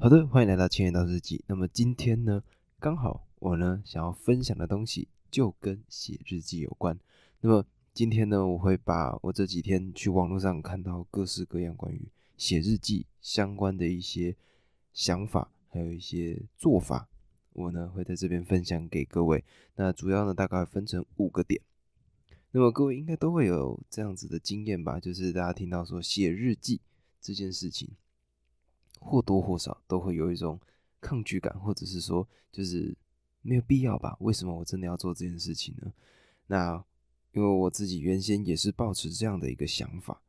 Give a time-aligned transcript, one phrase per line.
[0.00, 1.44] 好的，欢迎来到千言道日记。
[1.48, 2.44] 那么今天呢，
[2.78, 6.96] 刚好我呢想要分享的东西就跟写日记有关。
[7.40, 12.06] 那么今天呢，我会把我这几天去网络上看到各式各样关于
[12.36, 14.36] 写日记相关的一些
[14.92, 17.08] 想法，还有一些做法，
[17.54, 19.44] 我呢会在这边分享给各位。
[19.74, 21.60] 那主要呢大概分成五个点。
[22.52, 26.80] 那么各位应该都会有这样子的经验吧，就是大家听到说写日记
[27.20, 27.90] 这件事情。
[29.00, 30.58] 或多或少都会有一种
[31.00, 32.96] 抗拒感，或者是说，就是
[33.42, 34.16] 没有必要吧？
[34.20, 35.92] 为什么我真的要做这件事情呢？
[36.46, 36.84] 那
[37.32, 40.20] 因为我自己原先也是抱持这样的一个想法，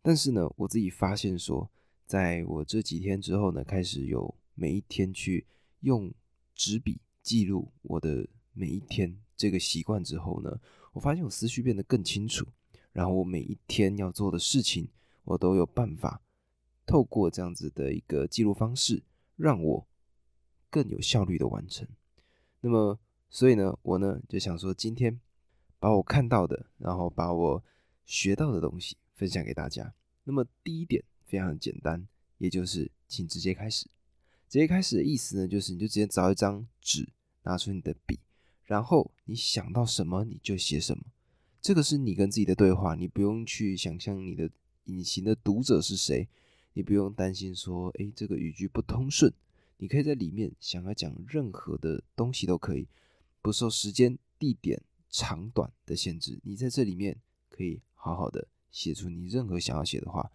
[0.00, 1.68] 但是呢，我自己发现说，
[2.06, 5.46] 在我这几天之后呢，开始有每一天去
[5.80, 6.12] 用
[6.54, 10.60] 纸笔记录我的每一天这个习惯之后呢，
[10.92, 12.46] 我发现我思绪变得更清楚，
[12.92, 14.88] 然后我每一天要做的事情，
[15.24, 16.20] 我都有办法。
[16.86, 19.02] 透过这样子的一个记录方式，
[19.36, 19.86] 让我
[20.70, 21.86] 更有效率的完成。
[22.60, 22.98] 那么，
[23.30, 25.20] 所以呢，我呢就想说，今天
[25.78, 27.64] 把我看到的，然后把我
[28.04, 29.94] 学到的东西分享给大家。
[30.24, 32.06] 那么，第一点非常简单，
[32.38, 33.86] 也就是请直接开始。
[34.48, 37.08] 直接开始的意思呢，就是你就直接找一张纸，
[37.42, 38.20] 拿出你的笔，
[38.64, 41.04] 然后你想到什么你就写什么。
[41.60, 44.50] 这个是你跟自己的对话，你不用去想象你的
[44.84, 46.28] 隐形的读者是谁。
[46.74, 49.32] 你不用担心说，哎，这个语句不通顺，
[49.76, 52.88] 你可以在里面想要讲任何的东西都可以，
[53.40, 56.38] 不受时间、地点长短的限制。
[56.42, 57.16] 你在这里面
[57.48, 60.28] 可以好好的写出你任何想要写的话。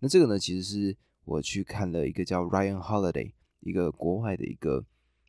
[0.00, 4.84] 那这个呢，其实是我去看了一个叫 Ryan Holiday，一个国外的一个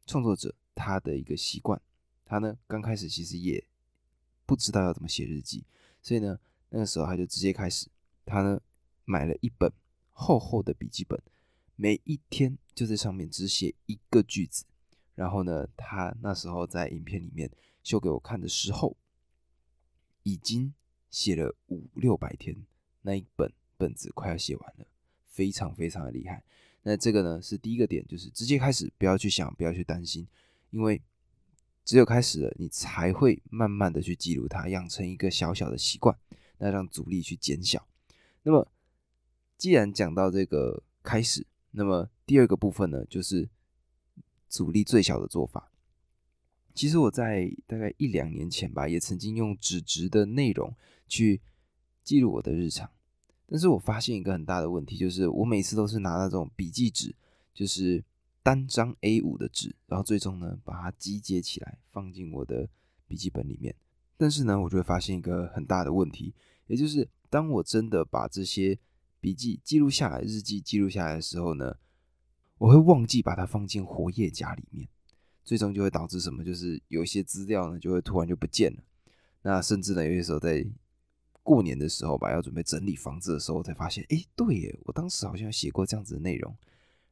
[0.08, 1.80] 创作者，他的一个习惯。
[2.26, 3.64] 他呢，刚开始其实也
[4.48, 5.64] 不知道要怎么写日记，
[6.02, 7.88] 所以呢，那个时候他就直接开始，
[8.26, 8.60] 他呢
[9.06, 9.72] 买了一本。
[10.18, 11.22] 厚厚的笔记本，
[11.76, 14.64] 每一天就在上面只写一个句子。
[15.14, 17.52] 然后呢，他那时候在影片里面
[17.84, 18.96] 秀给我看的时候，
[20.24, 20.74] 已经
[21.12, 22.56] 写了五六百天，
[23.02, 24.86] 那一本本子快要写完了，
[25.28, 26.42] 非常非常的厉害。
[26.84, 30.26] 那这个呢是第一个点，就是直接开始，不要去想，不要去担心，
[30.70, 31.02] 因为
[31.84, 36.18] 只有开始了，你才会慢慢的去记录它，养成一个小小的习惯，
[36.58, 37.86] 那让阻力去减小。
[38.44, 38.66] 那么。
[39.58, 43.50] 既然讲到这个开始，那么第二个部分呢，就是
[44.50, 45.72] 阻力最小的做法。
[46.74, 50.76] 其实我在大概一两年前吧，也曾经用纸质的内容
[51.08, 51.42] 去
[52.04, 52.92] 记录我的日常，
[53.48, 57.16] 但是我发现一个很大的问题，就是我每次都是拿那种笔记纸，
[57.54, 58.04] 就是
[58.44, 62.68] 单张 A 五的纸，然后最终呢把它集结起来放进我的
[63.08, 63.74] 笔记本里面。
[64.18, 66.34] 但是呢，我就会发现一个很大的问题，
[66.68, 68.78] 也就是当我真的把这些
[69.26, 71.76] 笔记记录下来，日记记录下来的时候呢，
[72.60, 74.88] 我会忘记把它放进活页夹里面，
[75.44, 76.44] 最终就会导致什么？
[76.44, 78.84] 就是有一些资料呢，就会突然就不见了。
[79.42, 80.64] 那甚至呢，有些时候在
[81.42, 86.56] 过年的时候吧，要准备整理房子的时候，才发现，哎，对耶，我当时好像写过这样子的内容，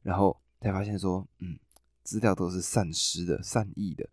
[0.04, 1.58] 然后才发现说，嗯，
[2.04, 4.08] 资料都是散失的、散逸的。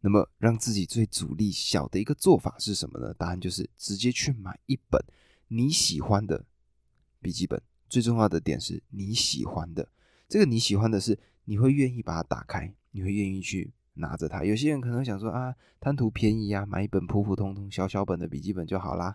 [0.00, 3.14] 那么，让自己最阻力小的一个做法是什么呢？
[3.14, 5.00] 答案就是直接去买一本
[5.46, 6.44] 你喜欢的。
[7.28, 9.86] 笔记本最重要的点是你喜欢的，
[10.30, 14.42] 这个你喜欢的是你会愿意把它打开，你会愿意去拿着它。
[14.44, 19.14] 有些人可能想说啊，贪图便宜啊，买一本普普通通小小本的笔记本就好啦。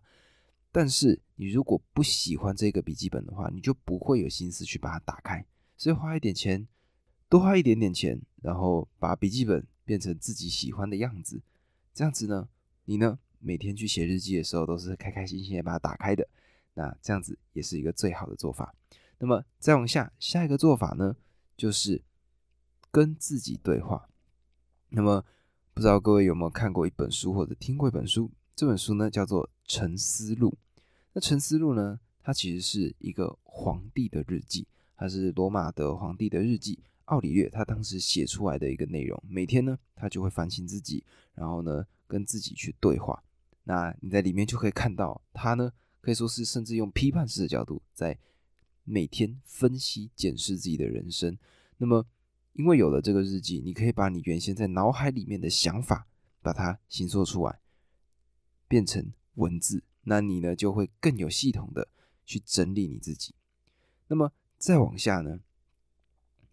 [0.71, 5.43] 但是你如果不喜欢这个笔记本的话，你就不会有心思去把它打开。
[5.75, 6.67] 所以花一点钱，
[7.27, 11.41] 多花一点点钱，然后把笔记本变成自己喜欢的样子，
[11.95, 12.47] 这样子呢，
[12.85, 16.29] 你呢每天去写日记的时候都是开开心心的把它打开的。
[16.75, 18.73] 那这样子也是一个最好的做法。
[19.19, 21.15] 那么再往下，下一个做法呢，
[21.55, 22.01] 就是
[22.91, 24.09] 跟自己对话。
[24.89, 25.23] 那么
[25.73, 28.29] 不知道各位有没有看过一本书或者听过一本书？
[28.55, 30.57] 这本书呢叫做《沉思录》。
[31.13, 34.67] 那《沉思录》呢，它其实是一个皇帝的日记，
[34.97, 39.23] 它是罗马的皇帝的日记，奥里略他当时写出来的一个内容。
[39.27, 41.03] 每天呢，他就会反省自己，
[41.33, 43.23] 然后呢，跟自己去对话。
[43.63, 45.71] 那你在里面就可以看到他呢。
[46.03, 48.19] 可以说是甚至用批判式的角度，在
[48.83, 51.37] 每天分析检视自己的人生。
[51.77, 52.05] 那么，
[52.51, 56.05] 因为有了这个日记，你可以把你原先在脑海里面的想法，
[56.41, 57.61] 把它形塑出来，
[58.67, 59.81] 变成文字。
[60.03, 61.87] 那你呢，就会更有系统的
[62.25, 63.33] 去整理你自己。
[64.07, 65.39] 那么再往下呢，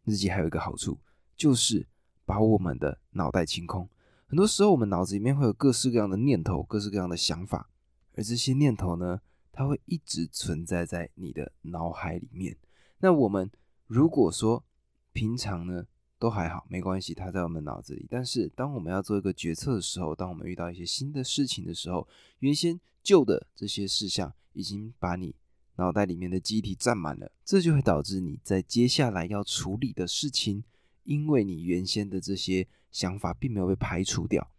[0.05, 1.01] 日记还有一个好处，
[1.37, 1.89] 就是
[2.25, 3.89] 把我们的脑袋清空。
[4.29, 7.69] 很多时候，我们脑子里面会有各式各样的念头，各式各样的想法，
[8.15, 9.21] 而这些念头呢？
[9.61, 12.57] 它会一直存在在你的脑海里面。
[13.01, 13.51] 那我们
[13.87, 14.65] 如果说
[15.13, 15.87] 平常呢
[16.19, 18.07] 都还好，没关系，它在我们脑子里。
[18.09, 22.09] 但是当我们要做一个决策的时候，当我们遇到一些新的事情的时候，
[22.39, 25.35] 原先旧的这些事项已经把你
[25.77, 30.65] 脑袋里面的记忆体占满了，这就会导致你在接下来要处理的事情，
[31.03, 34.51] 因为你原先的这些想法并没有被排除掉，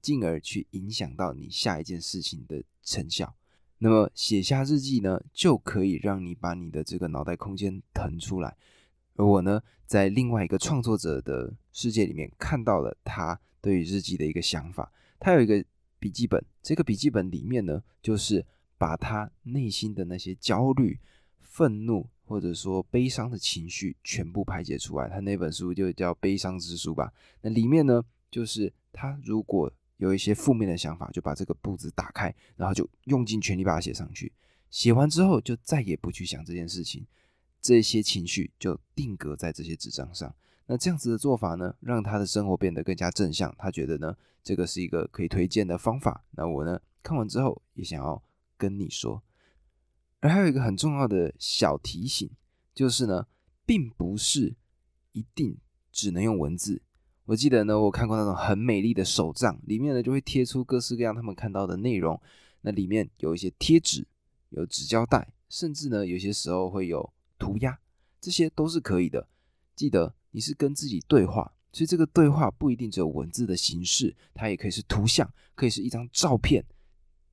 [0.00, 3.36] 进而去影响到你下一件事情的成效。
[3.84, 8.56] 那么写下日记呢，就可以让你把你的这个脑袋空间腾出来。
[9.16, 14.92] 而我呢，在另外一个创作者的世界里面看到了他对于日记的一个想法。
[15.18, 15.64] 他有一个
[15.98, 18.46] 笔记本，这个笔记本里面呢，就是
[18.78, 20.96] 把他内心的那些焦虑、
[21.40, 25.08] 愤怒或者说悲伤的情绪全部排解出来。
[25.08, 27.12] 他那本书就叫《悲伤之书》吧。
[27.40, 28.00] 那里面呢，
[28.30, 34.32] 就是他如果有一些负面的想法，就把这个簿子打开，然后就用尽全力把它写上去。
[34.68, 37.06] 写完之后，就再也不去想这件事情，
[37.60, 40.34] 这些情绪就定格在这些纸张上。
[40.66, 43.54] 那这样子的做法呢，让他的生活变得更加正向。
[43.56, 46.24] 他觉得呢，这个是一个可以推荐的方法。
[46.32, 48.20] 那我呢，看完之后也想要
[48.56, 49.22] 跟你说。
[50.18, 52.28] 而还有一个很重要的小提醒，
[52.74, 53.28] 就是呢，
[53.64, 54.56] 并不是
[55.12, 55.56] 一定
[55.92, 56.82] 只能用文字。
[57.24, 62.20] 我记得呢，我看过那种很美丽的手账，里面呢就会贴出各式各样他们看到的内容。
[62.62, 64.04] 那里面有一些贴纸，
[64.50, 67.78] 有纸胶带，甚至呢有些时候会有涂鸦，
[68.20, 69.28] 这些都是可以的。
[69.76, 76.64] 记得你是跟自己对话，所以这个对话不一定只有文字的形式，它也可以是图像，可以是一张照片。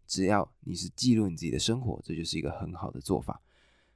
[0.06, 3.42] 只要你是记录你自己的生活，这就是一个很好的做法。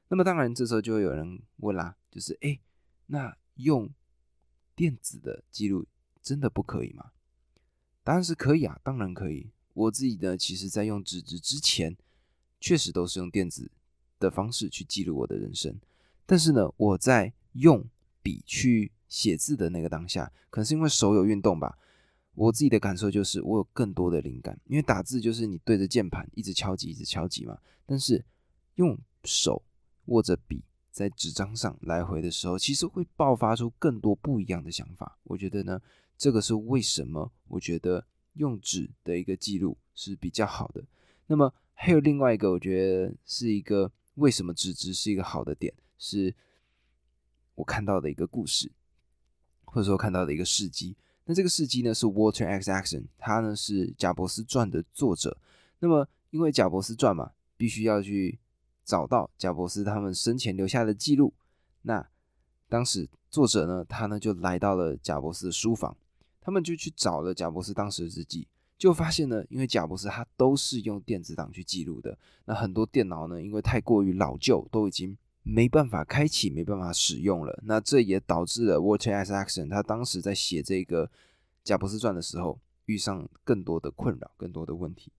[0.10, 2.60] 那么当然，这时候就会有人问啦，就是哎，
[3.06, 3.88] 那用。
[4.76, 5.86] 电子的记录
[6.22, 7.12] 真的不可以吗？
[8.04, 9.50] 答案是可以啊，当然可以。
[9.74, 11.96] 我自己呢，其实在用纸质之前，
[12.60, 13.72] 确实都是用电子
[14.20, 15.80] 的方式去记录我的人生。
[16.26, 17.86] 但是呢，我在用
[18.22, 21.78] 笔去写字的那个当下，可能是因为手有运动吧。
[22.36, 27.58] 我自己的感受就是，我有更多的灵感，因为打字就是你对着键盘一直敲击，一直敲击嘛。
[27.86, 28.24] 但是
[28.76, 29.62] 用手
[30.06, 30.64] 握着笔。
[30.94, 35.18] 在纸张上来回的时候，其实会爆发出更多不一样的想法。
[35.24, 35.82] 我觉得呢，
[36.16, 40.84] 这个是为什么我觉得用纸的一个记录是比较好的。
[41.26, 46.32] 那么还有另外一个，我觉得是一个为什么纸质是一个好的点，是
[47.56, 48.72] 我看到的一个故事，
[49.66, 50.96] 或者说看到的一个事迹。
[51.26, 55.36] 那这个事迹呢是 Water X Action，他呢是贾伯斯传的作者。
[55.80, 58.38] 那么因为贾伯斯传嘛，必须要去。
[58.84, 61.34] 找到贾伯斯他们生前留下的记录，
[61.84, 62.06] 那
[62.68, 65.96] 当时作者呢，他呢就来到了贾伯斯的书房，
[66.42, 68.48] 他们就去找了贾伯斯当时的日记，
[68.78, 79.32] 就发现呢，因为贾伯斯他都是用电子档去记录的，那很多电脑呢，因为太过于老旧，都已经没办法开启，没办法使用了，那这也导致了 Walter S.
[79.32, 81.10] Action 他当时在写这个
[81.64, 85.12] 贾伯斯传的时候，遇上更多的困扰，更多的问题，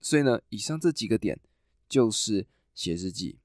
[0.00, 1.38] 所以呢，以上这几个点
[1.88, 2.46] 就是。
[2.74, 3.38] 写日记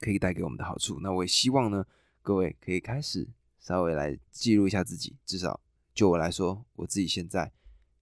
[0.00, 1.86] 可以带给我们的好处，那我也希望呢，
[2.22, 3.28] 各位可以开始
[3.58, 5.16] 稍微来记录一下自己。
[5.24, 5.60] 至少
[5.94, 7.52] 就我来说，我自己现在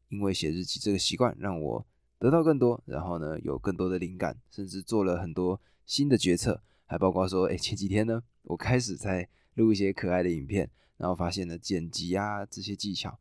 [0.08, 1.86] 因为写日记这个习惯，让我
[2.18, 13.18] 得到更多，然后呢有更多的灵感，甚至做了很多新的决策，还包括说，哎，前几天呢，我开始在录一些可爱的影片，然后发现了剪辑啊这些技巧，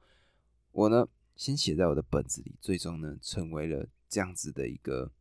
[0.71, 5.11] 我呢先写在我的本子里，最终呢成为了这样子的一个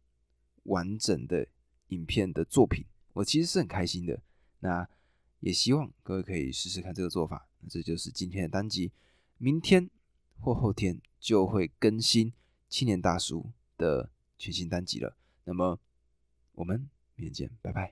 [0.64, 1.46] 完整的。
[1.94, 4.20] 影片的作品，我其实是很开心的。
[4.60, 4.88] 那
[5.40, 7.48] 也希望各位可以试试看这个做法。
[7.60, 8.92] 那这就是今天的单集，
[9.38, 9.88] 明天
[10.40, 12.32] 或后天就会更新
[12.68, 15.16] 青年大叔的全新单集了。
[15.44, 15.78] 那么
[16.52, 17.82] 我们明天见，拜拜。